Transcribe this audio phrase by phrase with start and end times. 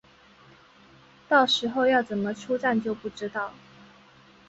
[1.29, 3.53] 到时候要怎么出站就不知道